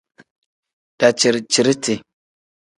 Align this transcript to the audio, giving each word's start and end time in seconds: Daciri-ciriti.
Daciri-ciriti. 0.99 1.93